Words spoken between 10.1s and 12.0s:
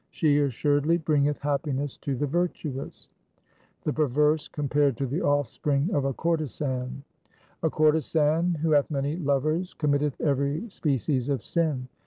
every species of sin.